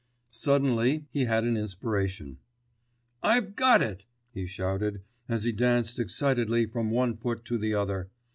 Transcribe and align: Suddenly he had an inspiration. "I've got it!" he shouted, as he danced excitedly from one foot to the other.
Suddenly 0.33 1.05
he 1.11 1.25
had 1.25 1.43
an 1.43 1.55
inspiration. 1.55 2.39
"I've 3.21 3.55
got 3.55 3.83
it!" 3.83 4.07
he 4.33 4.47
shouted, 4.47 5.03
as 5.29 5.43
he 5.43 5.51
danced 5.51 5.99
excitedly 5.99 6.65
from 6.65 6.89
one 6.89 7.15
foot 7.15 7.45
to 7.45 7.59
the 7.59 7.75
other. 7.75 8.09